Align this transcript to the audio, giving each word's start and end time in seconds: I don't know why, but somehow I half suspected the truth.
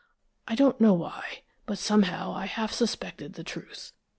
I 0.47 0.55
don't 0.55 0.81
know 0.81 0.95
why, 0.95 1.43
but 1.67 1.77
somehow 1.77 2.33
I 2.33 2.47
half 2.47 2.73
suspected 2.73 3.33
the 3.33 3.43
truth. 3.43 3.91